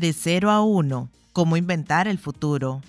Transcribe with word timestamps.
De 0.00 0.14
0 0.14 0.50
a 0.50 0.62
1. 0.62 1.10
Cómo 1.34 1.58
inventar 1.58 2.08
el 2.08 2.18
futuro. 2.18 2.80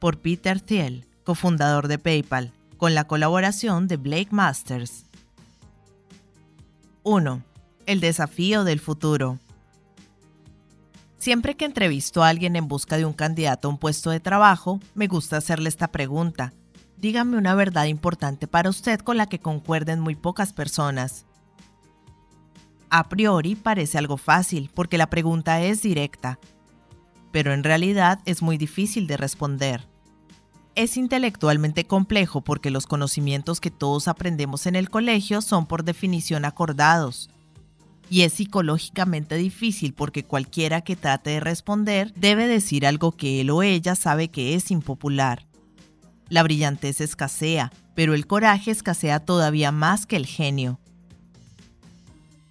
Por 0.00 0.18
Peter 0.18 0.60
Thiel, 0.60 1.06
cofundador 1.22 1.86
de 1.86 2.00
PayPal, 2.00 2.50
con 2.76 2.92
la 2.92 3.04
colaboración 3.04 3.86
de 3.86 3.96
Blake 3.96 4.30
Masters. 4.32 5.04
1. 7.04 7.44
El 7.86 8.00
desafío 8.00 8.64
del 8.64 8.80
futuro. 8.80 9.38
Siempre 11.18 11.54
que 11.54 11.66
entrevisto 11.66 12.24
a 12.24 12.28
alguien 12.28 12.56
en 12.56 12.66
busca 12.66 12.96
de 12.96 13.04
un 13.04 13.12
candidato 13.12 13.68
a 13.68 13.70
un 13.70 13.78
puesto 13.78 14.10
de 14.10 14.18
trabajo, 14.18 14.80
me 14.96 15.06
gusta 15.06 15.36
hacerle 15.36 15.68
esta 15.68 15.92
pregunta. 15.92 16.52
Dígame 16.96 17.36
una 17.38 17.54
verdad 17.54 17.84
importante 17.84 18.48
para 18.48 18.70
usted 18.70 18.98
con 18.98 19.16
la 19.16 19.28
que 19.28 19.38
concuerden 19.38 20.00
muy 20.00 20.16
pocas 20.16 20.52
personas. 20.52 21.26
A 22.90 23.08
priori 23.08 23.54
parece 23.54 23.98
algo 23.98 24.16
fácil 24.16 24.68
porque 24.74 24.98
la 24.98 25.08
pregunta 25.08 25.62
es 25.62 25.80
directa, 25.80 26.40
pero 27.30 27.52
en 27.52 27.62
realidad 27.62 28.18
es 28.24 28.42
muy 28.42 28.58
difícil 28.58 29.06
de 29.06 29.16
responder. 29.16 29.86
Es 30.74 30.96
intelectualmente 30.96 31.84
complejo 31.84 32.40
porque 32.40 32.70
los 32.70 32.86
conocimientos 32.86 33.60
que 33.60 33.70
todos 33.70 34.08
aprendemos 34.08 34.66
en 34.66 34.74
el 34.74 34.90
colegio 34.90 35.40
son 35.40 35.66
por 35.66 35.84
definición 35.84 36.44
acordados. 36.44 37.30
Y 38.08 38.22
es 38.22 38.32
psicológicamente 38.32 39.36
difícil 39.36 39.94
porque 39.94 40.24
cualquiera 40.24 40.80
que 40.80 40.96
trate 40.96 41.30
de 41.30 41.40
responder 41.40 42.12
debe 42.14 42.48
decir 42.48 42.84
algo 42.84 43.12
que 43.12 43.40
él 43.40 43.50
o 43.50 43.62
ella 43.62 43.94
sabe 43.94 44.32
que 44.32 44.54
es 44.54 44.72
impopular. 44.72 45.46
La 46.28 46.42
brillantez 46.42 47.00
escasea, 47.00 47.72
pero 47.94 48.14
el 48.14 48.26
coraje 48.26 48.72
escasea 48.72 49.20
todavía 49.20 49.70
más 49.70 50.06
que 50.06 50.16
el 50.16 50.26
genio. 50.26 50.80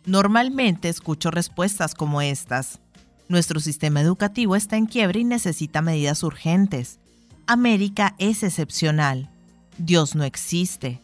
Normalmente 0.10 0.90
escucho 0.90 1.30
respuestas 1.30 1.94
como 1.94 2.20
estas. 2.24 2.80
Nuestro 3.28 3.60
sistema 3.60 4.02
educativo 4.02 4.56
está 4.56 4.76
en 4.76 4.88
quiebra 4.88 5.20
y 5.20 5.24
necesita 5.24 5.84
medidas 5.84 6.24
urgentes. 6.24 6.98
América 7.46 8.16
es 8.18 8.42
excepcional. 8.42 9.30
Dios 9.78 10.16
no 10.16 10.24
existe. 10.24 11.00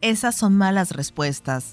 Esas 0.00 0.36
son 0.36 0.56
malas 0.56 0.92
respuestas. 0.92 1.72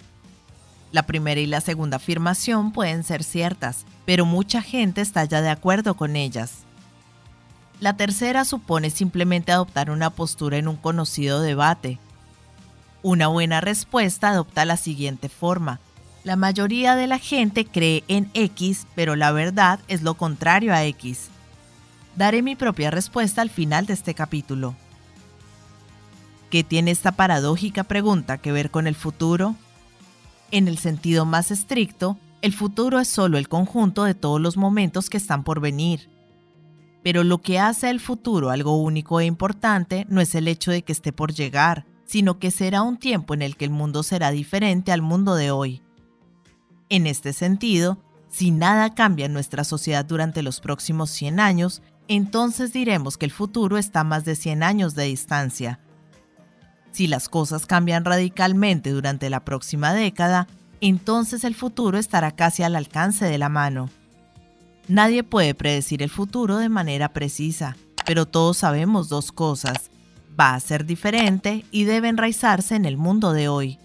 La 0.92 1.04
primera 1.04 1.40
y 1.40 1.46
la 1.46 1.62
segunda 1.62 1.98
afirmación 1.98 2.72
pueden 2.72 3.04
ser 3.04 3.24
ciertas, 3.24 3.86
pero 4.08 4.26
mucha 4.26 4.64
gente 4.64 5.02
está 5.02 5.24
ya 5.26 5.44
de 5.44 5.52
acuerdo 5.52 5.94
con 5.94 6.16
ellas. 6.16 6.64
La 7.80 7.96
tercera 7.96 8.44
supone 8.44 8.90
simplemente 8.90 9.52
adoptar 9.52 9.92
una 9.92 10.10
postura 10.10 10.58
en 10.58 10.68
un 10.68 10.78
conocido 10.78 11.42
debate, 11.42 12.00
una 13.04 13.28
buena 13.28 13.62
respuesta 13.62 14.30
adopta 14.30 14.66
la 14.66 14.78
siguiente 14.78 15.30
forma. 15.30 15.80
La 16.24 16.38
mayoría 16.38 16.96
de 16.96 17.06
la 17.06 17.20
gente 17.20 17.66
cree 17.66 18.04
en 18.08 18.32
X, 18.34 18.88
pero 18.96 19.16
la 19.18 19.34
verdad 19.34 19.80
es 19.90 20.02
lo 20.02 20.16
contrario 20.16 20.74
a 20.74 20.86
X. 20.86 21.28
Daré 22.16 22.42
mi 22.42 22.56
propia 22.56 22.92
respuesta 22.92 23.42
al 23.42 23.50
final 23.50 23.86
de 23.86 23.94
este 23.94 24.14
capítulo. 24.14 24.74
¿Qué 26.50 26.64
tiene 26.64 26.92
esta 26.92 27.12
paradójica 27.12 27.84
pregunta 27.84 28.38
que 28.38 28.52
ver 28.54 28.72
con 28.72 28.88
el 28.88 28.96
futuro? 28.96 29.56
En 30.52 30.68
el 30.68 30.78
sentido 30.78 31.26
más 31.26 31.52
estricto, 31.52 32.18
el 32.42 32.54
futuro 32.54 33.00
es 33.00 33.10
solo 33.10 33.38
el 33.38 33.50
conjunto 33.50 34.06
de 34.06 34.14
todos 34.14 34.40
los 34.40 34.56
momentos 34.56 35.10
que 35.10 35.18
están 35.18 35.44
por 35.44 35.60
venir. 35.60 36.10
Pero 37.02 37.26
lo 37.26 37.40
que 37.40 37.60
hace 37.60 37.90
el 37.90 38.00
futuro 38.00 38.50
algo 38.50 38.78
único 38.78 39.20
e 39.20 39.26
importante 39.26 40.06
no 40.10 40.22
es 40.22 40.36
el 40.36 40.48
hecho 40.48 40.72
de 40.72 40.84
que 40.84 40.94
esté 40.94 41.12
por 41.12 41.34
llegar, 41.34 41.86
sino 42.06 42.40
que 42.40 42.52
será 42.52 42.82
un 42.82 42.98
tiempo 42.98 43.34
en 43.34 43.42
el 43.42 43.58
que 43.58 43.66
el 43.66 43.72
mundo 43.72 44.04
será 44.04 44.32
diferente 44.32 44.92
al 44.92 45.02
mundo 45.02 45.36
de 45.36 45.52
hoy. 45.52 45.82
En 46.90 47.08
este 47.08 47.34
sentido, 47.34 47.98
si 48.30 48.52
nada 48.52 48.94
cambia 48.94 49.26
en 49.26 49.34
nuestra 49.34 49.64
sociedad 49.64 50.06
durante 50.06 50.44
los 50.44 50.60
próximos 50.60 51.10
100 51.12 51.40
años, 51.40 51.82
entonces 52.08 52.74
diremos 52.74 53.18
que 53.18 53.26
el 53.26 53.32
futuro 53.32 53.78
está 53.78 54.04
más 54.04 54.26
de 54.26 54.36
100 54.36 54.64
años 54.64 54.96
de 54.96 55.06
distancia. 55.06 55.80
Si 56.92 57.08
las 57.08 57.30
cosas 57.30 57.66
cambian 57.66 58.06
radicalmente 58.06 58.92
durante 58.92 59.30
la 59.30 59.46
próxima 59.46 59.94
década, 59.94 60.48
entonces 60.82 61.44
el 61.44 61.56
futuro 61.56 61.98
estará 61.98 62.32
casi 62.32 62.64
al 62.64 62.76
alcance 62.76 63.26
de 63.26 63.38
la 63.38 63.50
mano. 63.50 63.90
Nadie 64.88 65.24
puede 65.24 65.56
predecir 65.56 66.04
el 66.04 66.10
futuro 66.10 66.58
de 66.58 66.70
manera 66.70 67.14
precisa, 67.14 67.78
pero 68.06 68.28
todos 68.28 68.58
sabemos 68.58 69.10
dos 69.10 69.32
cosas 69.32 69.90
va 70.40 70.56
a 70.56 70.60
ser 70.60 70.86
diferente 70.86 71.66
y 71.72 71.84
debe 71.84 72.10
enraizarse 72.10 72.76
en 72.76 72.86
el 72.86 72.98
mundo 72.98 73.34
de 73.34 73.48
hoy. 73.48 73.80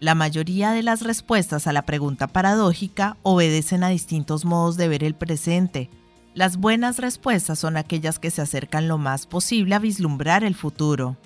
La 0.00 0.14
mayoría 0.14 0.72
de 0.72 0.82
las 0.82 1.02
respuestas 1.02 1.66
a 1.66 1.72
la 1.72 1.82
pregunta 1.82 2.26
paradójica 2.26 3.16
obedecen 3.22 3.84
a 3.84 3.88
distintos 3.88 4.44
modos 4.44 4.76
de 4.76 4.88
ver 4.88 5.04
el 5.04 5.14
presente. 5.14 5.88
Las 6.34 6.56
buenas 6.56 6.98
respuestas 6.98 7.58
son 7.58 7.76
aquellas 7.76 8.18
que 8.18 8.30
se 8.30 8.42
acercan 8.42 8.88
lo 8.88 8.98
más 8.98 9.26
posible 9.26 9.74
a 9.74 9.78
vislumbrar 9.78 10.44
el 10.44 10.54
futuro. 10.54 11.16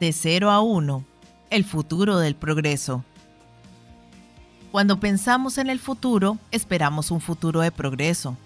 De 0.00 0.12
0 0.12 0.50
a 0.50 0.60
1. 0.60 1.04
El 1.50 1.64
futuro 1.64 2.18
del 2.18 2.34
progreso. 2.34 3.04
Cuando 4.70 4.98
pensamos 4.98 5.58
en 5.58 5.68
el 5.68 5.80
futuro, 5.80 6.38
esperamos 6.50 7.10
un 7.10 7.20
futuro 7.20 7.60
de 7.60 7.70
progreso. 7.70 8.38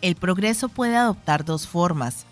El 0.00 0.14
progreso 0.16 0.70
puede 0.70 0.96
adoptar 0.96 1.44
dos 1.44 1.66
formas, 1.68 2.24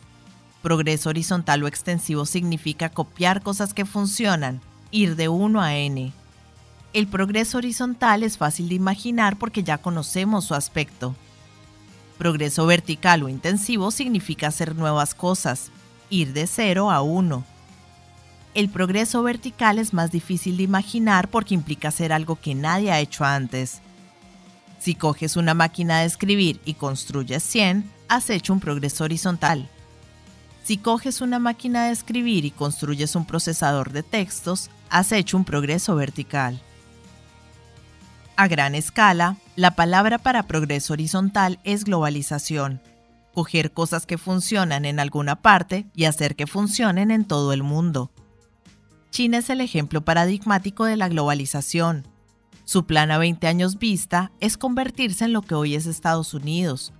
Progreso 0.62 1.08
horizontal 1.08 1.64
o 1.64 1.66
extensivo 1.66 2.24
significa 2.24 2.88
copiar 2.88 3.42
cosas 3.42 3.74
que 3.74 3.84
funcionan, 3.84 4.60
ir 4.92 5.16
de 5.16 5.28
1 5.28 5.60
a 5.60 5.74
n. 5.76 6.12
El 6.92 7.08
progreso 7.08 7.58
horizontal 7.58 8.22
es 8.22 8.38
fácil 8.38 8.68
de 8.68 8.76
imaginar 8.76 9.38
porque 9.38 9.64
ya 9.64 9.78
conocemos 9.78 10.44
su 10.44 10.54
aspecto. 10.54 11.16
Progreso 12.16 12.64
vertical 12.64 13.24
o 13.24 13.28
intensivo 13.28 13.90
significa 13.90 14.46
hacer 14.46 14.76
nuevas 14.76 15.14
cosas, 15.14 15.72
ir 16.10 16.32
de 16.32 16.46
0 16.46 16.92
a 16.92 17.02
1. 17.02 17.44
El 18.54 18.68
progreso 18.68 19.22
vertical 19.24 19.80
es 19.80 19.92
más 19.92 20.12
difícil 20.12 20.58
de 20.58 20.62
imaginar 20.62 21.28
porque 21.28 21.54
implica 21.54 21.88
hacer 21.88 22.12
algo 22.12 22.36
que 22.36 22.54
nadie 22.54 22.92
ha 22.92 23.00
hecho 23.00 23.24
antes. 23.24 23.80
Si 24.78 24.94
coges 24.94 25.36
una 25.36 25.54
máquina 25.54 26.00
de 26.00 26.06
escribir 26.06 26.60
y 26.64 26.74
construyes 26.74 27.42
100, 27.42 27.90
has 28.08 28.30
hecho 28.30 28.52
un 28.52 28.60
progreso 28.60 29.04
horizontal. 29.04 29.68
Si 30.62 30.76
coges 30.76 31.20
una 31.20 31.38
máquina 31.38 31.86
de 31.86 31.92
escribir 31.92 32.44
y 32.44 32.50
construyes 32.50 33.16
un 33.16 33.24
procesador 33.24 33.90
de 33.92 34.02
textos, 34.02 34.70
has 34.90 35.10
hecho 35.10 35.36
un 35.36 35.44
progreso 35.44 35.96
vertical. 35.96 36.60
A 38.36 38.48
gran 38.48 38.74
escala, 38.74 39.36
la 39.56 39.72
palabra 39.72 40.18
para 40.18 40.44
progreso 40.44 40.92
horizontal 40.92 41.58
es 41.64 41.84
globalización. 41.84 42.80
Coger 43.34 43.72
cosas 43.72 44.06
que 44.06 44.18
funcionan 44.18 44.84
en 44.84 45.00
alguna 45.00 45.36
parte 45.36 45.86
y 45.94 46.04
hacer 46.04 46.36
que 46.36 46.46
funcionen 46.46 47.10
en 47.10 47.24
todo 47.24 47.52
el 47.52 47.62
mundo. 47.62 48.10
China 49.10 49.38
es 49.38 49.50
el 49.50 49.60
ejemplo 49.60 50.04
paradigmático 50.04 50.84
de 50.84 50.96
la 50.96 51.08
globalización. 51.08 52.06
Su 52.64 52.86
plan 52.86 53.10
a 53.10 53.18
20 53.18 53.46
años 53.48 53.78
vista 53.78 54.32
es 54.40 54.56
convertirse 54.56 55.24
en 55.24 55.32
lo 55.32 55.42
que 55.42 55.54
hoy 55.54 55.74
es 55.74 55.86
Estados 55.86 56.32
Unidos, 56.32 56.92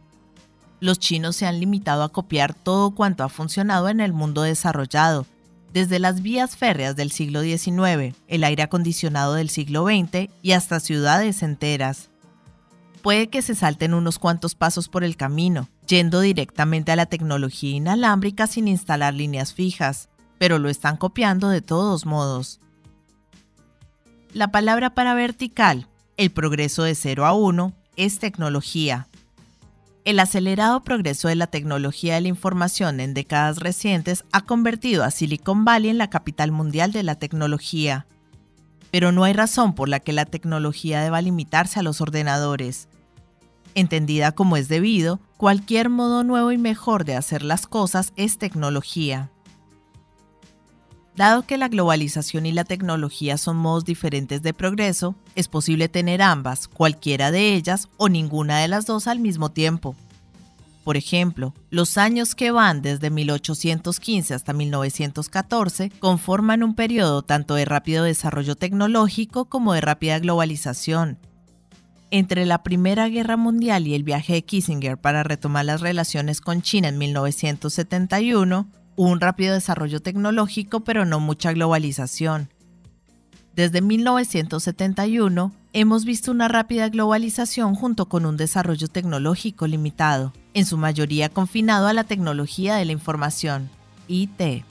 los 0.82 0.98
chinos 0.98 1.36
se 1.36 1.46
han 1.46 1.60
limitado 1.60 2.02
a 2.02 2.08
copiar 2.08 2.54
todo 2.54 2.90
cuanto 2.90 3.22
ha 3.22 3.28
funcionado 3.28 3.88
en 3.88 4.00
el 4.00 4.12
mundo 4.12 4.42
desarrollado, 4.42 5.26
desde 5.72 6.00
las 6.00 6.22
vías 6.22 6.56
férreas 6.56 6.96
del 6.96 7.12
siglo 7.12 7.40
XIX, 7.40 8.16
el 8.26 8.42
aire 8.42 8.64
acondicionado 8.64 9.34
del 9.34 9.48
siglo 9.48 9.86
XX 9.86 10.28
y 10.42 10.52
hasta 10.52 10.80
ciudades 10.80 11.44
enteras. 11.44 12.10
Puede 13.00 13.28
que 13.28 13.42
se 13.42 13.54
salten 13.54 13.94
unos 13.94 14.18
cuantos 14.18 14.56
pasos 14.56 14.88
por 14.88 15.04
el 15.04 15.16
camino, 15.16 15.68
yendo 15.86 16.20
directamente 16.20 16.90
a 16.90 16.96
la 16.96 17.06
tecnología 17.06 17.76
inalámbrica 17.76 18.48
sin 18.48 18.66
instalar 18.66 19.14
líneas 19.14 19.54
fijas, 19.54 20.08
pero 20.38 20.58
lo 20.58 20.68
están 20.68 20.96
copiando 20.96 21.48
de 21.48 21.60
todos 21.62 22.06
modos. 22.06 22.58
La 24.32 24.50
palabra 24.50 24.94
para 24.94 25.14
vertical, 25.14 25.86
el 26.16 26.32
progreso 26.32 26.82
de 26.82 26.96
0 26.96 27.24
a 27.24 27.34
1, 27.34 27.72
es 27.96 28.18
tecnología. 28.18 29.06
El 30.04 30.18
acelerado 30.18 30.82
progreso 30.82 31.28
de 31.28 31.36
la 31.36 31.46
tecnología 31.46 32.16
de 32.16 32.22
la 32.22 32.28
información 32.28 32.98
en 32.98 33.14
décadas 33.14 33.58
recientes 33.58 34.24
ha 34.32 34.40
convertido 34.40 35.04
a 35.04 35.12
Silicon 35.12 35.64
Valley 35.64 35.90
en 35.90 35.98
la 35.98 36.10
capital 36.10 36.50
mundial 36.50 36.90
de 36.90 37.04
la 37.04 37.14
tecnología. 37.14 38.06
Pero 38.90 39.12
no 39.12 39.22
hay 39.22 39.32
razón 39.32 39.74
por 39.76 39.88
la 39.88 40.00
que 40.00 40.12
la 40.12 40.24
tecnología 40.24 41.00
deba 41.02 41.22
limitarse 41.22 41.78
a 41.78 41.84
los 41.84 42.00
ordenadores. 42.00 42.88
Entendida 43.76 44.32
como 44.32 44.56
es 44.56 44.68
debido, 44.68 45.20
cualquier 45.36 45.88
modo 45.88 46.24
nuevo 46.24 46.50
y 46.50 46.58
mejor 46.58 47.04
de 47.04 47.14
hacer 47.14 47.42
las 47.42 47.68
cosas 47.68 48.12
es 48.16 48.38
tecnología. 48.38 49.31
Dado 51.14 51.42
que 51.42 51.58
la 51.58 51.68
globalización 51.68 52.46
y 52.46 52.52
la 52.52 52.64
tecnología 52.64 53.36
son 53.36 53.58
modos 53.58 53.84
diferentes 53.84 54.42
de 54.42 54.54
progreso, 54.54 55.14
es 55.34 55.46
posible 55.46 55.88
tener 55.88 56.22
ambas, 56.22 56.68
cualquiera 56.68 57.30
de 57.30 57.54
ellas 57.54 57.88
o 57.98 58.08
ninguna 58.08 58.60
de 58.60 58.68
las 58.68 58.86
dos 58.86 59.06
al 59.06 59.18
mismo 59.18 59.50
tiempo. 59.50 59.94
Por 60.84 60.96
ejemplo, 60.96 61.54
los 61.70 61.96
años 61.96 62.34
que 62.34 62.50
van 62.50 62.82
desde 62.82 63.10
1815 63.10 64.34
hasta 64.34 64.52
1914 64.52 65.90
conforman 66.00 66.62
un 66.62 66.74
periodo 66.74 67.22
tanto 67.22 67.54
de 67.54 67.66
rápido 67.66 68.04
desarrollo 68.04 68.56
tecnológico 68.56 69.44
como 69.44 69.74
de 69.74 69.80
rápida 69.80 70.18
globalización. 70.18 71.18
Entre 72.10 72.46
la 72.46 72.62
Primera 72.62 73.08
Guerra 73.08 73.36
Mundial 73.36 73.86
y 73.86 73.94
el 73.94 74.02
viaje 74.02 74.32
de 74.32 74.42
Kissinger 74.42 74.98
para 74.98 75.22
retomar 75.22 75.66
las 75.66 75.80
relaciones 75.82 76.40
con 76.40 76.62
China 76.62 76.88
en 76.88 76.98
1971, 76.98 78.66
hubo 78.66 78.81
un 78.96 79.20
rápido 79.20 79.54
desarrollo 79.54 80.00
tecnológico 80.00 80.80
pero 80.80 81.04
no 81.04 81.20
mucha 81.20 81.52
globalización. 81.52 82.48
Desde 83.54 83.82
1971 83.82 85.52
hemos 85.74 86.04
visto 86.04 86.30
una 86.30 86.48
rápida 86.48 86.88
globalización 86.88 87.74
junto 87.74 88.08
con 88.08 88.24
un 88.24 88.36
desarrollo 88.36 88.88
tecnológico 88.88 89.66
limitado, 89.66 90.32
en 90.54 90.64
su 90.64 90.78
mayoría 90.78 91.28
confinado 91.28 91.86
a 91.86 91.92
la 91.92 92.04
tecnología 92.04 92.76
de 92.76 92.86
la 92.86 92.92
información, 92.92 93.68
IT. 94.08 94.64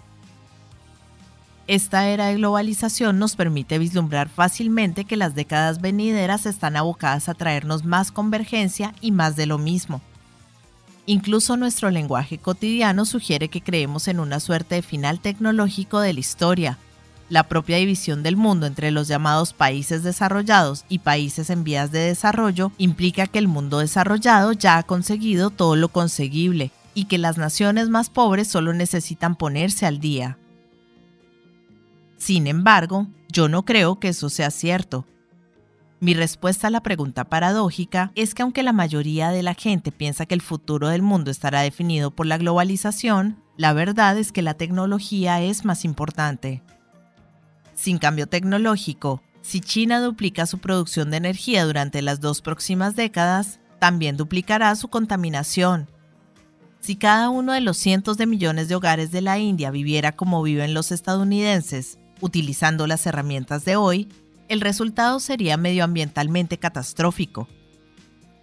Esta 1.67 2.07
era 2.07 2.25
de 2.25 2.35
globalización 2.35 3.19
nos 3.19 3.35
permite 3.35 3.77
vislumbrar 3.77 4.29
fácilmente 4.29 5.05
que 5.05 5.15
las 5.15 5.35
décadas 5.35 5.79
venideras 5.79 6.45
están 6.45 6.75
abocadas 6.75 7.29
a 7.29 7.33
traernos 7.33 7.85
más 7.85 8.11
convergencia 8.11 8.93
y 8.99 9.11
más 9.11 9.35
de 9.35 9.45
lo 9.45 9.57
mismo. 9.57 10.01
Incluso 11.05 11.57
nuestro 11.57 11.89
lenguaje 11.89 12.37
cotidiano 12.37 13.05
sugiere 13.05 13.49
que 13.49 13.61
creemos 13.61 14.07
en 14.07 14.19
una 14.19 14.39
suerte 14.39 14.75
de 14.75 14.81
final 14.81 15.19
tecnológico 15.19 15.99
de 15.99 16.13
la 16.13 16.19
historia. 16.19 16.77
La 17.29 17.47
propia 17.47 17.77
división 17.77 18.23
del 18.23 18.35
mundo 18.35 18.65
entre 18.65 18.91
los 18.91 19.07
llamados 19.07 19.53
países 19.53 20.03
desarrollados 20.03 20.85
y 20.89 20.99
países 20.99 21.49
en 21.49 21.63
vías 21.63 21.91
de 21.91 21.99
desarrollo 21.99 22.71
implica 22.77 23.25
que 23.25 23.39
el 23.39 23.47
mundo 23.47 23.79
desarrollado 23.79 24.51
ya 24.51 24.77
ha 24.77 24.83
conseguido 24.83 25.49
todo 25.49 25.75
lo 25.75 25.87
conseguible 25.87 26.71
y 26.93 27.05
que 27.05 27.17
las 27.17 27.37
naciones 27.37 27.89
más 27.89 28.09
pobres 28.09 28.47
solo 28.47 28.73
necesitan 28.73 29.35
ponerse 29.35 29.85
al 29.85 29.99
día. 29.99 30.37
Sin 32.17 32.47
embargo, 32.47 33.07
yo 33.31 33.47
no 33.47 33.63
creo 33.63 33.99
que 33.99 34.09
eso 34.09 34.29
sea 34.29 34.51
cierto. 34.51 35.05
Mi 36.03 36.15
respuesta 36.15 36.65
a 36.65 36.71
la 36.71 36.81
pregunta 36.81 37.25
paradójica 37.25 38.11
es 38.15 38.33
que 38.33 38.41
aunque 38.41 38.63
la 38.63 38.73
mayoría 38.73 39.29
de 39.29 39.43
la 39.43 39.53
gente 39.53 39.91
piensa 39.91 40.25
que 40.25 40.33
el 40.33 40.41
futuro 40.41 40.87
del 40.87 41.03
mundo 41.03 41.29
estará 41.29 41.61
definido 41.61 42.09
por 42.09 42.25
la 42.25 42.39
globalización, 42.39 43.37
la 43.55 43.71
verdad 43.73 44.17
es 44.17 44.31
que 44.31 44.41
la 44.41 44.55
tecnología 44.55 45.43
es 45.43 45.63
más 45.63 45.85
importante. 45.85 46.63
Sin 47.75 47.99
cambio 47.99 48.25
tecnológico, 48.25 49.21
si 49.43 49.61
China 49.61 50.01
duplica 50.01 50.47
su 50.47 50.57
producción 50.57 51.11
de 51.11 51.17
energía 51.17 51.65
durante 51.65 52.01
las 52.01 52.19
dos 52.19 52.41
próximas 52.41 52.95
décadas, 52.95 53.59
también 53.77 54.17
duplicará 54.17 54.75
su 54.75 54.87
contaminación. 54.87 55.87
Si 56.79 56.95
cada 56.95 57.29
uno 57.29 57.53
de 57.53 57.61
los 57.61 57.77
cientos 57.77 58.17
de 58.17 58.25
millones 58.25 58.69
de 58.69 58.73
hogares 58.73 59.11
de 59.11 59.21
la 59.21 59.37
India 59.37 59.69
viviera 59.69 60.15
como 60.15 60.41
viven 60.41 60.73
los 60.73 60.91
estadounidenses, 60.91 61.99
utilizando 62.21 62.87
las 62.87 63.05
herramientas 63.05 63.65
de 63.65 63.75
hoy, 63.75 64.09
el 64.51 64.59
resultado 64.59 65.21
sería 65.21 65.55
medioambientalmente 65.55 66.57
catastrófico. 66.57 67.47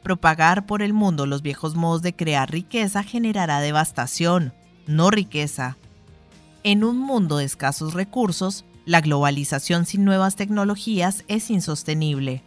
Propagar 0.02 0.64
por 0.64 0.81
el 0.81 0.94
mundo 0.94 1.26
los 1.26 1.43
viejos 1.43 1.75
modos 1.75 2.00
de 2.00 2.16
crear 2.16 2.50
riqueza 2.50 3.02
generará 3.02 3.60
devastación, 3.60 4.55
no 4.87 5.10
riqueza. 5.10 5.76
En 6.62 6.82
un 6.82 6.99
mundo 6.99 7.37
de 7.37 7.44
escasos 7.44 7.93
recursos, 7.93 8.64
la 8.87 9.02
globalización 9.02 9.84
sin 9.84 10.06
nuevas 10.06 10.34
tecnologías 10.34 11.25
es 11.28 11.50
insostenible. 11.50 12.43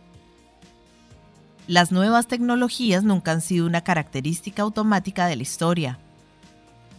Las 1.67 1.91
nuevas 1.91 2.25
tecnologías 2.25 3.03
nunca 3.03 3.31
han 3.31 3.41
sido 3.41 3.67
una 3.67 3.81
característica 3.81 4.63
automática 4.63 5.27
de 5.27 5.35
la 5.35 5.43
historia. 5.43 5.99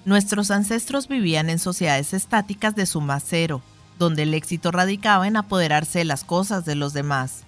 Nuestros 0.04 0.52
ancestros 0.52 1.08
vivían 1.08 1.50
en 1.50 1.58
sociedades 1.58 2.14
estáticas 2.14 2.76
de 2.76 2.86
suma 2.86 3.18
cero, 3.18 3.62
donde 3.98 4.24
el 4.24 4.34
éxito 4.34 4.70
radicaba 4.70 5.26
en 5.26 5.36
apoderarse 5.36 6.00
de 6.00 6.04
las 6.04 6.24
cosas 6.24 6.64
de 6.64 6.74
los 6.74 6.92
demás. 6.92 7.44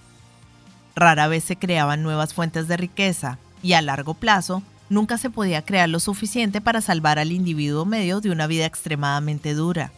Rara 0.94 1.26
vez 1.28 1.44
se 1.44 1.56
creaban 1.56 2.02
nuevas 2.02 2.34
fuentes 2.34 2.68
de 2.68 2.76
riqueza 2.76 3.38
y 3.62 3.72
a 3.72 3.82
largo 3.82 4.14
plazo 4.14 4.62
nunca 4.88 5.18
se 5.18 5.30
podía 5.30 5.62
crear 5.62 5.88
lo 5.88 6.00
suficiente 6.00 6.60
para 6.60 6.80
salvar 6.80 7.18
al 7.18 7.32
individuo 7.32 7.84
medio 7.84 8.20
de 8.20 8.30
una 8.30 8.46
vida 8.46 8.66
extremadamente 8.66 9.54
dura. 9.54 9.90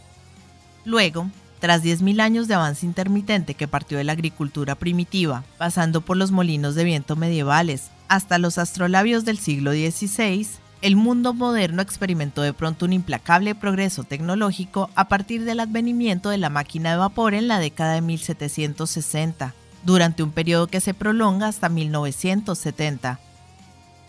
Luego, 0.85 1.29
tras 1.59 1.83
10.000 1.83 2.21
años 2.21 2.49
de 2.49 2.55
avance 2.55 2.87
intermitente 2.87 3.55
que 3.55 3.69
partió 3.69 3.99
de 3.99 4.05
la 4.05 4.13
agricultura 4.13 4.75
primitiva, 4.75 5.45
pasando 5.59 6.01
por 6.01 6.17
los 6.17 6.31
molinos 6.31 6.75
de 6.75 6.85
viento 6.85 7.17
medievales, 7.17 7.91
hasta 8.09 8.39
los 8.39 8.59
astrolabios 8.59 9.25
del 9.25 9.39
siglo 9.39 9.73
XVI, 9.73 10.47
el 10.87 10.95
mundo 10.95 11.35
moderno 11.35 11.83
experimentó 11.83 12.43
de 12.43 12.53
pronto 12.53 12.85
un 12.85 12.93
implacable 12.93 13.57
progreso 13.57 14.05
tecnológico 14.05 14.89
a 14.95 15.09
partir 15.09 15.45
del 15.45 15.59
advenimiento 15.59 16.31
de 16.31 16.39
la 16.39 16.49
máquina 16.49 16.93
de 16.93 16.97
vapor 16.99 17.35
en 17.35 17.49
la 17.49 17.59
década 17.59 17.95
de 17.95 18.03
1760, 18.03 19.53
durante 19.83 20.23
un 20.23 20.31
periodo 20.31 20.69
que 20.69 20.81
se 20.81 20.95
prolonga 20.95 21.49
hasta 21.49 21.69
1970. 21.69 23.19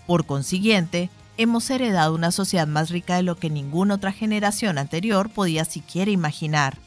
Por 0.06 0.27
consiguiente, 0.27 1.09
hemos 1.38 1.68
heredado 1.71 2.13
una 2.13 2.29
sociedad 2.29 2.68
más 2.68 2.91
rica 2.91 3.15
de 3.15 3.24
lo 3.24 3.38
que 3.38 3.50
ninguna 3.50 3.95
otra 3.95 4.12
generación 4.12 4.77
anterior 4.77 5.31
podía 5.31 5.65
siquiera 5.65 6.12
imaginar. 6.12 6.77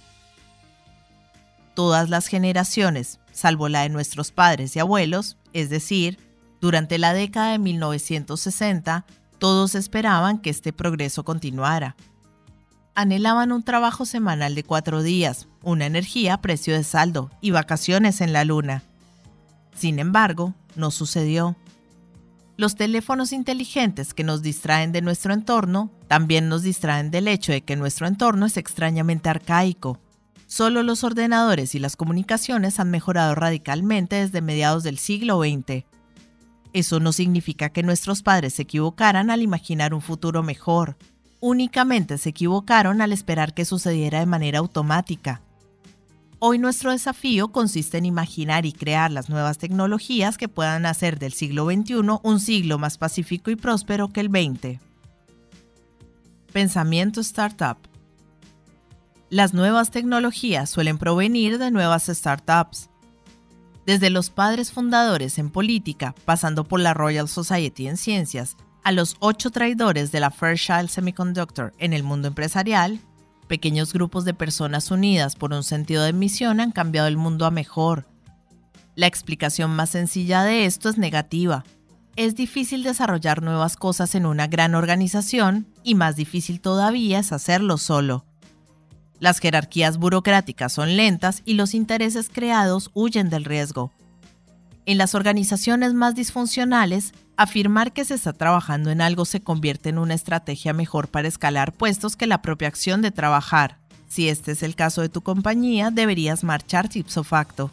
Todas 1.75 2.09
las 2.09 2.29
generaciones, 2.29 3.19
salvo 3.33 3.69
la 3.69 3.83
de 3.83 3.89
nuestros 3.89 4.31
padres 4.31 4.77
y 4.77 4.79
abuelos, 4.79 5.37
es 5.53 5.69
decir, 5.69 6.17
durante 6.61 6.97
la 6.97 7.13
década 7.13 7.51
de 7.51 7.59
1960, 7.59 9.05
todos 9.41 9.75
esperaban 9.75 10.39
que 10.39 10.51
este 10.51 10.73
progreso 10.73 11.25
continuara. 11.25 11.97
Anhelaban 12.95 13.51
un 13.51 13.65
trabajo 13.65 14.05
semanal 14.05 14.55
de 14.55 14.63
cuatro 14.63 15.03
días, 15.03 15.49
una 15.63 15.87
energía 15.87 16.35
a 16.35 16.41
precio 16.43 16.75
de 16.75 16.85
saldo 16.85 17.31
y 17.41 17.51
vacaciones 17.51 18.21
en 18.21 18.33
la 18.33 18.45
luna. 18.45 18.85
Sin 19.75 19.99
embargo, 19.99 20.55
no 20.77 20.93
sucedió. 20.93 21.57
Los 22.57 22.77
teléfonos 22.77 23.33
inteligentes 23.33 24.13
que 24.13 24.23
nos 24.23 24.43
distraen 24.43 24.93
de 24.93 25.01
nuestro 25.01 25.33
entorno 25.33 25.91
también 26.07 26.51
nos 26.51 26.63
distraen 26.63 27.11
del 27.11 27.27
hecho 27.27 27.53
de 27.53 27.63
que 27.63 27.77
nuestro 27.77 28.07
entorno 28.07 28.45
es 28.45 28.59
extrañamente 28.59 29.31
arcaico. 29.31 29.99
Solo 30.47 30.83
los 30.83 31.03
ordenadores 31.03 31.75
y 31.75 31.79
las 31.79 31.97
comunicaciones 31.97 32.79
han 32.79 32.91
mejorado 32.91 33.35
radicalmente 33.35 34.17
desde 34.17 34.43
mediados 34.43 34.83
del 34.83 34.99
siglo 34.99 35.41
XX. 35.41 35.85
Eso 36.73 37.01
no 37.01 37.13
significa 37.13 37.71
que 37.71 37.83
nuestros 37.83 38.23
padres 38.23 38.55
se 38.55 38.63
equivocaran 38.63 39.31
al 39.31 39.43
imaginar 39.43 39.93
un 39.93 40.01
futuro 40.01 40.43
mejor. 40.43 40.97
Únicamente 41.41 42.19
se 42.19 42.29
equivocaron 42.29 43.01
al 43.01 43.13
esperar 43.13 43.55
que 43.55 43.65
sucediera 43.65 44.21
de 44.21 44.27
manera 44.27 44.61
automática. 44.61 45.43
Hoy 46.39 46.59
nuestro 46.59 46.93
desafío 46.93 47.53
consiste 47.53 47.99
en 47.99 48.07
imaginar 48.07 48.65
y 48.65 48.73
crear 48.73 49.11
las 49.11 49.29
nuevas 49.29 49.59
tecnologías 49.59 50.39
que 50.39 50.49
puedan 50.49 50.87
hacer 50.87 51.19
del 51.19 51.33
siglo 51.33 51.67
XXI 51.67 51.97
un 52.23 52.41
siglo 52.41 52.79
más 52.79 52.99
pacífico 52.99 53.51
y 53.51 53.57
próspero 53.57 54.09
que 54.09 54.21
el 54.21 54.29
XX. 54.29 54.81
Pensamiento 56.53 57.21
Startup 57.21 57.77
Las 59.29 59.55
nuevas 59.55 59.91
tecnologías 59.91 60.71
suelen 60.71 60.99
provenir 60.99 61.59
de 61.59 61.71
nuevas 61.71 62.07
startups 62.07 62.91
desde 63.91 64.09
los 64.09 64.31
padres 64.31 64.71
fundadores 64.71 65.37
en 65.41 65.51
política, 65.51 66.15
pasando 66.25 66.63
por 66.63 66.79
la 66.79 66.95
Royal 66.95 67.29
Society 67.29 67.89
en 67.89 67.97
ciencias, 67.97 68.57
a 68.85 68.93
los 68.93 69.17
ocho 69.19 69.51
traidores 69.51 70.13
de 70.13 70.21
la 70.21 70.31
Fairchild 70.31 70.89
Semiconductor 70.89 71.73
en 71.79 71.93
el 71.93 72.05
mundo 72.05 72.29
empresarial, 72.29 73.01
pequeños 73.49 73.93
grupos 73.93 74.25
de 74.25 74.33
personas 74.33 74.93
unidas 74.93 75.35
por 75.35 75.53
un 75.53 75.65
sentido 75.65 76.05
de 76.05 76.13
misión 76.13 76.61
han 76.61 76.71
cambiado 76.71 77.09
el 77.09 77.17
mundo 77.17 77.47
a 77.47 77.51
mejor. 77.51 78.07
La 78.95 79.09
explicación 79.09 79.75
más 79.75 79.91
sencilla 79.91 80.45
de 80.45 80.67
esto 80.67 80.89
es 80.89 80.97
negativa. 80.97 81.65
Es 82.15 82.37
difícil 82.37 82.85
desarrollar 82.85 83.43
nuevas 83.43 83.75
cosas 83.75 84.15
en 84.15 84.25
una 84.25 84.47
gran 84.47 84.77
organización 84.77 85.67
y 85.83 85.97
más 85.97 86.15
difícil 86.15 86.61
todavía 86.61 87.19
es 87.19 87.33
hacerlo 87.33 87.77
solo. 87.77 88.25
Las 89.21 89.39
jerarquías 89.39 89.99
burocráticas 89.99 90.73
son 90.73 90.97
lentas 90.97 91.43
y 91.45 91.55
los 91.55 91.75
intereses 91.75 92.31
creados 92.33 92.91
huyen 92.95 93.29
del 93.29 93.45
riesgo. 93.45 93.93
En 94.87 94.97
las 94.97 95.15
organizaciones 95.15 95.93
más 95.93 96.15
disfuncionales, 96.15 97.13
afirmar 97.37 97.93
que 97.93 98.07
se 98.07 98.15
está 98.15 98.33
trabajando 98.33 98.91
en 98.91 99.03
algo 99.03 99.27
se 99.27 99.43
convierte 99.43 99.91
en 99.91 99.99
una 99.99 100.15
estrategia 100.15 100.73
mejor 100.73 101.09
para 101.09 101.29
escalar 101.29 101.73
puestos 101.73 102.17
que 102.17 102.27
la 102.27 102.41
propia 102.41 102.69
acción 102.69 103.03
de 103.03 103.11
trabajar. 103.11 103.77
Si 104.09 104.31
este 104.31 104.53
es 104.53 104.63
el 104.63 104.75
caso 104.75 105.03
de 105.03 105.11
tu 105.11 105.21
compañía, 105.21 105.91
deberías 105.91 106.43
marchar 106.43 106.89
ipso 106.95 107.23
facto. 107.23 107.71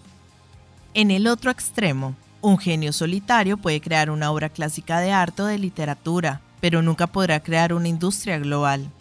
En 0.94 1.12
el 1.12 1.28
otro 1.28 1.50
extremo, 1.50 2.16
un 2.42 2.58
genio 2.58 2.92
solitario 2.92 3.58
puede 3.58 3.80
crear 3.80 4.12
una 4.12 4.32
obra 4.32 4.50
clásica 4.50 5.00
de 5.00 5.14
arte 5.14 5.44
o 5.44 5.46
de 5.46 5.58
literatura, 5.58 6.42
pero 6.60 6.82
nunca 6.82 7.08
podrá 7.08 7.40
crear 7.40 7.74
una 7.74 7.88
industria 7.88 8.38
global. 8.38 8.92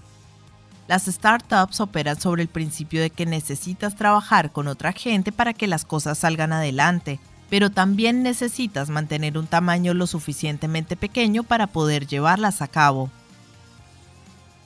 Las 0.88 1.06
startups 1.06 1.80
operan 1.80 2.20
sobre 2.20 2.42
el 2.42 2.48
principio 2.48 3.00
de 3.00 3.10
que 3.10 3.26
necesitas 3.26 3.96
trabajar 3.96 4.52
con 4.52 4.68
otra 4.68 4.92
gente 4.92 5.32
para 5.32 5.52
que 5.52 5.66
las 5.66 5.84
cosas 5.84 6.18
salgan 6.18 6.52
adelante, 6.52 7.18
pero 7.50 7.70
también 7.70 8.22
necesitas 8.22 8.88
mantener 8.88 9.36
un 9.36 9.46
tamaño 9.48 9.94
lo 9.94 10.06
suficientemente 10.06 10.96
pequeño 10.96 11.42
para 11.42 11.66
poder 11.66 12.06
llevarlas 12.06 12.62
a 12.62 12.68
cabo. 12.68 13.10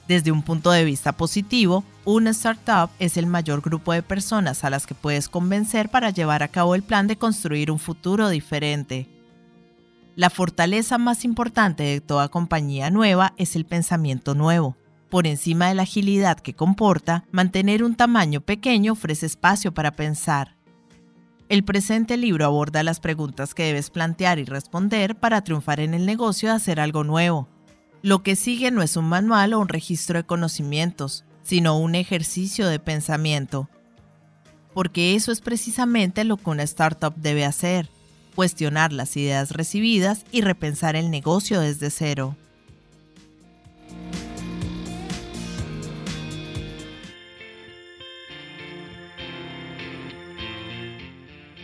Desde 0.07 0.31
un 0.31 0.43
punto 0.43 0.71
de 0.71 0.83
vista 0.83 1.13
positivo, 1.13 1.83
una 2.05 2.31
startup 2.31 2.89
es 2.99 3.17
el 3.17 3.27
mayor 3.27 3.61
grupo 3.61 3.93
de 3.93 4.03
personas 4.03 4.63
a 4.63 4.69
las 4.69 4.85
que 4.85 4.95
puedes 4.95 5.29
convencer 5.29 5.89
para 5.89 6.09
llevar 6.09 6.43
a 6.43 6.49
cabo 6.49 6.75
el 6.75 6.83
plan 6.83 7.07
de 7.07 7.17
construir 7.17 7.71
un 7.71 7.79
futuro 7.79 8.29
diferente. 8.29 9.07
La 10.15 10.29
fortaleza 10.29 10.97
más 10.97 11.23
importante 11.23 11.83
de 11.83 12.01
toda 12.01 12.27
compañía 12.27 12.91
nueva 12.91 13.33
es 13.37 13.55
el 13.55 13.65
pensamiento 13.65 14.35
nuevo. 14.35 14.75
Por 15.11 15.27
encima 15.27 15.67
de 15.67 15.75
la 15.75 15.83
agilidad 15.83 16.39
que 16.39 16.55
comporta, 16.55 17.25
mantener 17.31 17.83
un 17.83 17.95
tamaño 17.95 18.39
pequeño 18.39 18.93
ofrece 18.93 19.25
espacio 19.25 19.73
para 19.73 19.91
pensar. 19.91 20.55
El 21.49 21.65
presente 21.65 22.15
libro 22.15 22.45
aborda 22.45 22.81
las 22.81 23.01
preguntas 23.01 23.53
que 23.53 23.63
debes 23.63 23.89
plantear 23.89 24.39
y 24.39 24.45
responder 24.45 25.17
para 25.17 25.43
triunfar 25.43 25.81
en 25.81 25.93
el 25.93 26.05
negocio 26.05 26.47
de 26.47 26.55
hacer 26.55 26.79
algo 26.79 27.03
nuevo. 27.03 27.49
Lo 28.01 28.23
que 28.23 28.37
sigue 28.37 28.71
no 28.71 28.81
es 28.81 28.95
un 28.95 29.03
manual 29.03 29.53
o 29.53 29.59
un 29.59 29.67
registro 29.67 30.17
de 30.17 30.25
conocimientos, 30.25 31.25
sino 31.43 31.77
un 31.77 31.95
ejercicio 31.95 32.67
de 32.67 32.79
pensamiento. 32.79 33.69
Porque 34.73 35.15
eso 35.15 35.33
es 35.33 35.41
precisamente 35.41 36.23
lo 36.23 36.37
que 36.37 36.49
una 36.49 36.63
startup 36.63 37.13
debe 37.17 37.43
hacer 37.43 37.89
cuestionar 38.33 38.93
las 38.93 39.17
ideas 39.17 39.51
recibidas 39.51 40.23
y 40.31 40.39
repensar 40.39 40.95
el 40.95 41.11
negocio 41.11 41.59
desde 41.59 41.89
cero. 41.89 42.37